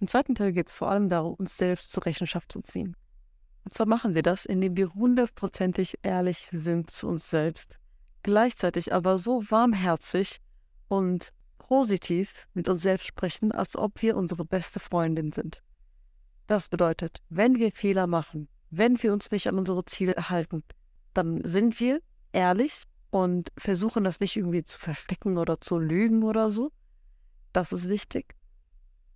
[0.00, 2.96] Im zweiten Teil geht es vor allem darum, uns selbst zur Rechenschaft zu ziehen.
[3.64, 7.78] Und zwar machen wir das, indem wir hundertprozentig ehrlich sind zu uns selbst,
[8.22, 10.40] gleichzeitig aber so warmherzig
[10.88, 15.62] und positiv mit uns selbst sprechen, als ob wir unsere beste Freundin sind.
[16.46, 20.62] Das bedeutet, wenn wir Fehler machen, wenn wir uns nicht an unsere Ziele halten,
[21.12, 22.00] dann sind wir
[22.32, 26.70] ehrlich und versuchen das nicht irgendwie zu verstecken oder zu lügen oder so.
[27.52, 28.37] Das ist wichtig.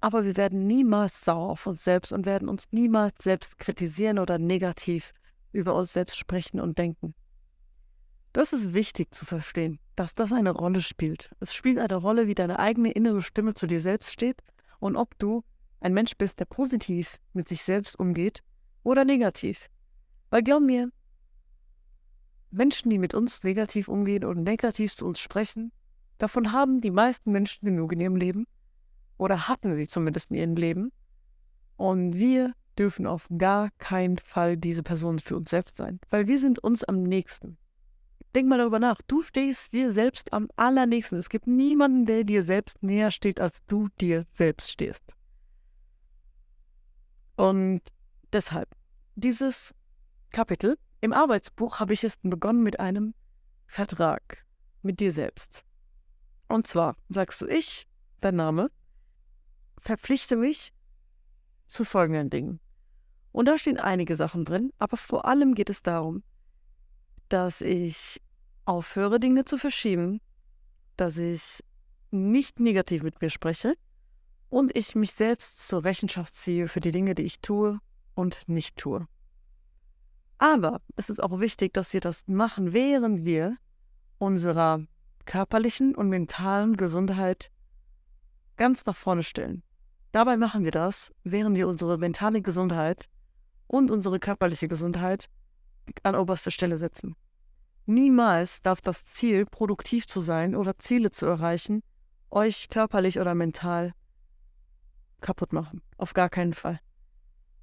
[0.02, 4.36] Aber wir werden niemals sauer auf uns selbst und werden uns niemals selbst kritisieren oder
[4.36, 5.14] negativ
[5.52, 7.14] über uns selbst sprechen und denken.
[8.32, 11.30] Das ist wichtig zu verstehen, dass das eine Rolle spielt.
[11.38, 14.42] Es spielt eine Rolle, wie deine eigene innere Stimme zu dir selbst steht
[14.80, 15.44] und ob du
[15.78, 18.42] ein Mensch bist, der positiv mit sich selbst umgeht
[18.82, 19.68] oder negativ.
[20.30, 20.90] Weil glaub mir,
[22.50, 25.70] Menschen, die mit uns negativ umgehen und negativ zu uns sprechen,
[26.18, 28.46] davon haben die meisten Menschen genug in ihrem Leben
[29.22, 30.92] oder hatten sie zumindest in ihrem Leben.
[31.76, 36.40] Und wir dürfen auf gar keinen Fall diese Person für uns selbst sein, weil wir
[36.40, 37.56] sind uns am nächsten.
[38.34, 39.00] Denk mal darüber nach.
[39.06, 41.18] Du stehst dir selbst am allernächsten.
[41.18, 45.04] Es gibt niemanden, der dir selbst näher steht, als du dir selbst stehst.
[47.36, 47.82] Und
[48.32, 48.74] deshalb,
[49.14, 49.72] dieses
[50.30, 53.14] Kapitel im Arbeitsbuch habe ich es begonnen mit einem
[53.66, 54.44] Vertrag
[54.82, 55.64] mit dir selbst.
[56.48, 57.86] Und zwar sagst du ich,
[58.20, 58.70] dein Name,
[59.82, 60.72] verpflichte mich
[61.66, 62.60] zu folgenden Dingen.
[63.32, 66.22] Und da stehen einige Sachen drin, aber vor allem geht es darum,
[67.28, 68.20] dass ich
[68.64, 70.20] aufhöre, Dinge zu verschieben,
[70.96, 71.64] dass ich
[72.10, 73.74] nicht negativ mit mir spreche
[74.50, 77.78] und ich mich selbst zur Rechenschaft ziehe für die Dinge, die ich tue
[78.14, 79.08] und nicht tue.
[80.38, 83.56] Aber es ist auch wichtig, dass wir das machen, während wir
[84.18, 84.84] unserer
[85.24, 87.50] körperlichen und mentalen Gesundheit
[88.56, 89.62] ganz nach vorne stellen.
[90.12, 93.08] Dabei machen wir das, während wir unsere mentale Gesundheit
[93.66, 95.28] und unsere körperliche Gesundheit
[96.02, 97.16] an oberster Stelle setzen.
[97.86, 101.82] Niemals darf das Ziel, produktiv zu sein oder Ziele zu erreichen,
[102.30, 103.92] euch körperlich oder mental
[105.20, 105.82] kaputt machen.
[105.96, 106.78] Auf gar keinen Fall.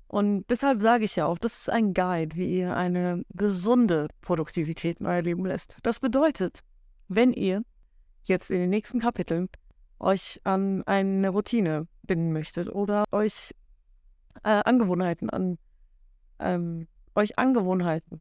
[0.08, 5.00] Und deshalb sage ich ja auch, das ist ein Guide, wie ihr eine gesunde Produktivität
[5.00, 5.78] in euer Leben lässt.
[5.84, 6.62] Das bedeutet,
[7.08, 7.64] wenn ihr
[8.24, 9.50] jetzt in den nächsten Kapiteln
[10.00, 13.54] euch an eine Routine binden möchtet oder euch
[14.44, 15.60] äh, Angewohnheiten an
[16.40, 18.20] ähm, euch Angewohnheiten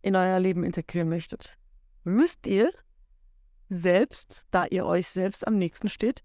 [0.00, 1.58] in euer Leben integrieren möchtet,
[2.04, 2.70] müsst ihr
[3.68, 6.22] selbst, da ihr euch selbst am nächsten steht,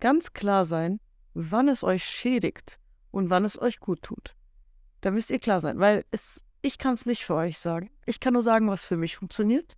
[0.00, 1.00] ganz klar sein,
[1.34, 2.78] wann es euch schädigt
[3.10, 4.34] und wann es euch gut tut.
[5.02, 7.90] Da müsst ihr klar sein, weil es, ich kann es nicht für euch sagen.
[8.06, 9.76] Ich kann nur sagen, was für mich funktioniert.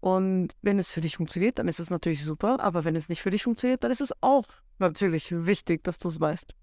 [0.00, 2.60] Und wenn es für dich funktioniert, dann ist es natürlich super.
[2.60, 4.44] Aber wenn es nicht für dich funktioniert, dann ist es auch
[4.78, 6.54] natürlich wichtig, dass du es weißt.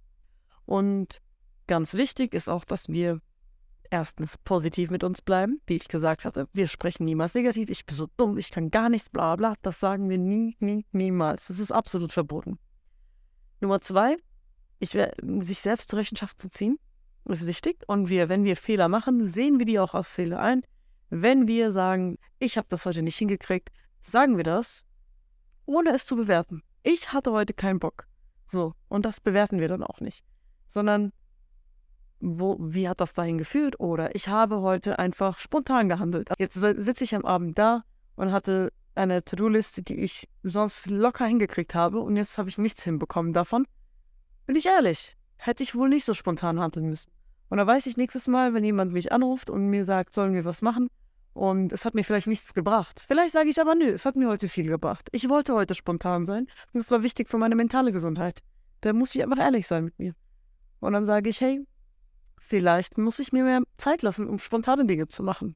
[0.66, 1.22] Und
[1.68, 3.22] ganz wichtig ist auch, dass wir
[3.90, 6.48] erstens positiv mit uns bleiben, wie ich gesagt hatte.
[6.54, 7.70] Wir sprechen niemals negativ.
[7.70, 9.56] Ich bin so dumm, ich kann gar nichts, bla bla.
[9.62, 11.48] Das sagen wir nie, nie, niemals.
[11.48, 12.58] Das ist absolut verboten.
[13.60, 14.18] Nummer zwei,
[14.80, 16.80] ich, sich selbst zur Rechenschaft zu ziehen,
[17.26, 17.84] ist wichtig.
[17.88, 20.64] Und wir, wenn wir Fehler machen, sehen wir die auch als Fehler ein.
[21.10, 23.70] Wenn wir sagen, ich habe das heute nicht hingekriegt,
[24.02, 24.86] sagen wir das,
[25.66, 26.64] ohne es zu bewerten.
[26.84, 28.08] Ich hatte heute keinen Bock.
[28.48, 30.26] So, und das bewerten wir dann auch nicht.
[30.68, 31.12] Sondern,
[32.20, 33.80] wo, wie hat das dahin geführt?
[33.80, 36.30] Oder ich habe heute einfach spontan gehandelt.
[36.38, 37.84] Jetzt sitze ich am Abend da
[38.16, 42.84] und hatte eine To-Do-Liste, die ich sonst locker hingekriegt habe und jetzt habe ich nichts
[42.84, 43.66] hinbekommen davon.
[44.46, 47.12] Bin ich ehrlich, hätte ich wohl nicht so spontan handeln müssen.
[47.50, 50.46] Und da weiß ich nächstes Mal, wenn jemand mich anruft und mir sagt, sollen wir
[50.46, 50.88] was machen,
[51.34, 53.06] und es hat mir vielleicht nichts gebracht.
[53.08, 55.08] Vielleicht sage ich aber, nö, es hat mir heute viel gebracht.
[55.12, 58.42] Ich wollte heute spontan sein und es war wichtig für meine mentale Gesundheit.
[58.82, 60.14] Da muss ich einfach ehrlich sein mit mir.
[60.80, 61.66] Und dann sage ich, hey,
[62.40, 65.56] vielleicht muss ich mir mehr Zeit lassen, um spontane Dinge zu machen.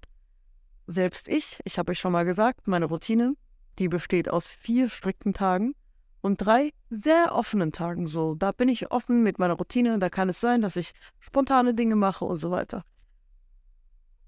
[0.87, 3.33] Selbst ich, ich habe euch schon mal gesagt, meine Routine,
[3.79, 5.73] die besteht aus vier strikten Tagen
[6.21, 8.07] und drei sehr offenen Tagen.
[8.07, 9.99] So, da bin ich offen mit meiner Routine.
[9.99, 12.83] Da kann es sein, dass ich spontane Dinge mache und so weiter.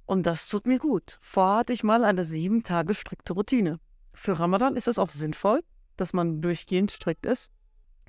[0.08, 1.20] Und das tut mir gut.
[1.22, 3.80] Vorher hatte ich mal eine sieben Tage strikte Routine.
[4.14, 5.62] Für Ramadan ist es auch sinnvoll,
[5.98, 7.52] dass man durchgehend strikt ist.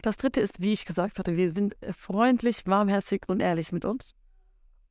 [0.00, 4.14] Das dritte ist, wie ich gesagt hatte, wir sind freundlich, warmherzig und ehrlich mit uns.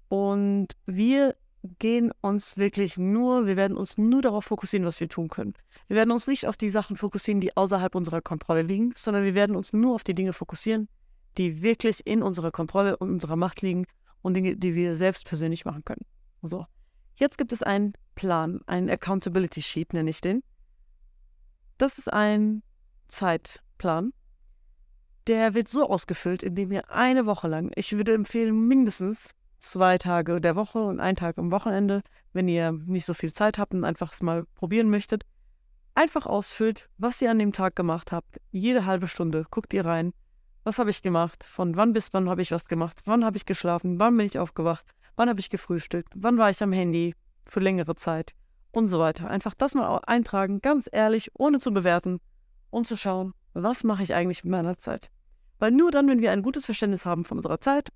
[0.09, 1.37] Und wir
[1.79, 5.53] gehen uns wirklich nur, wir werden uns nur darauf fokussieren, was wir tun können.
[5.87, 9.33] Wir werden uns nicht auf die Sachen fokussieren, die außerhalb unserer Kontrolle liegen, sondern wir
[9.33, 10.89] werden uns nur auf die Dinge fokussieren,
[11.37, 13.85] die wirklich in unserer Kontrolle und unserer Macht liegen
[14.21, 16.05] und Dinge, die wir selbst persönlich machen können.
[16.41, 16.65] So,
[17.17, 20.43] jetzt gibt es einen Plan, einen Accountability Sheet nenne ich den.
[21.77, 22.63] Das ist ein
[23.07, 24.13] Zeitplan,
[25.27, 30.39] der wird so ausgefüllt, indem ihr eine Woche lang, ich würde empfehlen, mindestens zwei Tage
[30.39, 32.01] der Woche und einen Tag am Wochenende,
[32.33, 35.23] wenn ihr nicht so viel Zeit habt und einfach es mal probieren möchtet,
[35.95, 38.39] einfach ausfüllt, was ihr an dem Tag gemacht habt.
[38.51, 40.13] Jede halbe Stunde guckt ihr rein.
[40.63, 41.43] Was habe ich gemacht?
[41.43, 43.01] Von wann bis wann habe ich was gemacht?
[43.05, 43.99] Wann habe ich geschlafen?
[43.99, 44.85] Wann bin ich aufgewacht?
[45.17, 46.13] Wann habe ich gefrühstückt?
[46.15, 47.15] Wann war ich am Handy
[47.45, 48.33] für längere Zeit?
[48.71, 49.27] Und so weiter.
[49.27, 52.19] Einfach das mal eintragen, ganz ehrlich, ohne zu bewerten,
[52.69, 55.09] um zu schauen, was mache ich eigentlich mit meiner Zeit.
[55.57, 57.89] Weil nur dann, wenn wir ein gutes Verständnis haben von unserer Zeit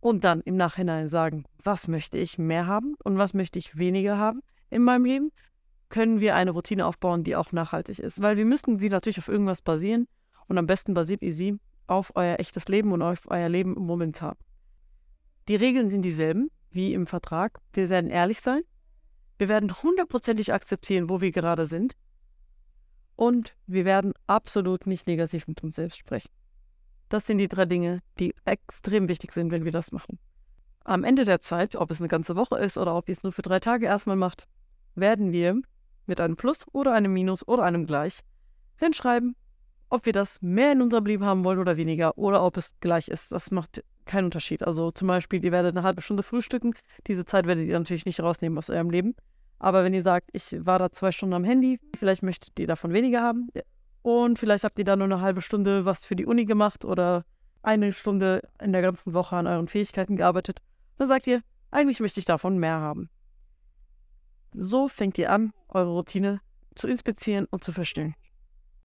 [0.00, 4.16] und dann im Nachhinein sagen, was möchte ich mehr haben und was möchte ich weniger
[4.16, 4.40] haben
[4.70, 5.32] in meinem Leben,
[5.90, 8.22] können wir eine Routine aufbauen, die auch nachhaltig ist.
[8.22, 10.08] Weil wir müssen sie natürlich auf irgendwas basieren
[10.48, 14.36] und am besten basiert ihr sie auf euer echtes Leben und auf euer Leben momentan.
[15.50, 17.60] Die Regeln sind dieselben wie im Vertrag.
[17.72, 18.62] Wir werden ehrlich sein.
[19.36, 21.96] Wir werden hundertprozentig akzeptieren, wo wir gerade sind.
[23.16, 26.30] Und wir werden absolut nicht negativ mit uns selbst sprechen.
[27.08, 30.20] Das sind die drei Dinge, die extrem wichtig sind, wenn wir das machen.
[30.84, 33.32] Am Ende der Zeit, ob es eine ganze Woche ist oder ob ihr es nur
[33.32, 34.46] für drei Tage erstmal macht,
[34.94, 35.60] werden wir
[36.06, 38.20] mit einem Plus oder einem Minus oder einem Gleich
[38.76, 39.34] hinschreiben,
[39.90, 43.08] ob wir das mehr in unserem Leben haben wollen oder weniger oder ob es gleich
[43.08, 43.32] ist.
[43.32, 44.62] Das macht keinen Unterschied.
[44.62, 46.74] Also zum Beispiel, ihr werdet eine halbe Stunde frühstücken.
[47.06, 49.14] Diese Zeit werdet ihr natürlich nicht rausnehmen aus eurem Leben.
[49.58, 52.92] Aber wenn ihr sagt, ich war da zwei Stunden am Handy, vielleicht möchtet ihr davon
[52.92, 53.50] weniger haben
[54.02, 57.24] und vielleicht habt ihr da nur eine halbe Stunde was für die Uni gemacht oder
[57.62, 60.60] eine Stunde in der ganzen Woche an euren Fähigkeiten gearbeitet.
[60.96, 63.10] Dann sagt ihr, eigentlich möchte ich davon mehr haben.
[64.54, 66.40] So fängt ihr an, eure Routine
[66.74, 68.14] zu inspizieren und zu verstehen.